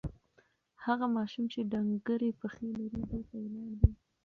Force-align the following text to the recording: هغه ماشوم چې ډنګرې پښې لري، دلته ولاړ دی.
هغه 0.85 1.05
ماشوم 1.15 1.43
چې 1.53 1.59
ډنګرې 1.71 2.29
پښې 2.39 2.65
لري، 2.73 2.87
دلته 3.09 3.33
ولاړ 3.39 3.71
دی. 3.79 3.91